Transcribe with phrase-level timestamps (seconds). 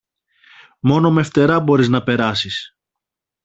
[0.79, 2.75] Μόνο με φτερά μπορείς να περάσεις.